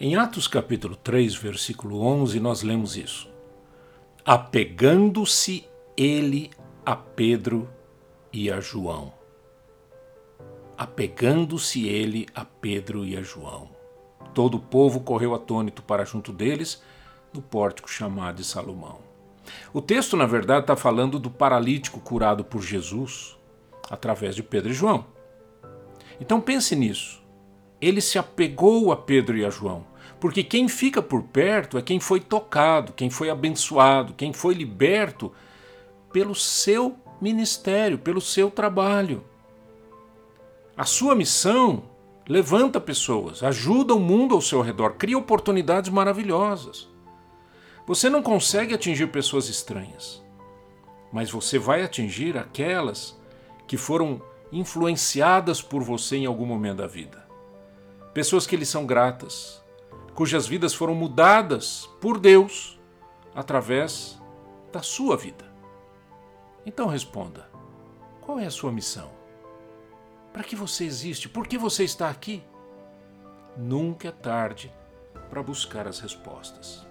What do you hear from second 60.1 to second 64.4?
cujas vidas foram mudadas por Deus através